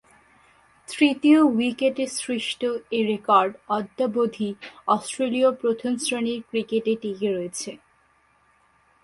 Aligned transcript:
তৃতীয় 0.87 1.39
উইকেটে 1.51 2.05
সৃষ্ট 2.17 2.61
এ 2.91 2.99
রেকর্ড 3.05 3.51
অদ্যাবধি 3.69 4.49
অস্ট্রেলীয় 4.87 5.49
প্রথম-শ্রেণীর 5.61 6.39
ক্রিকেটে 6.49 6.93
টিকে 7.01 7.27
রয়েছে। 7.31 7.71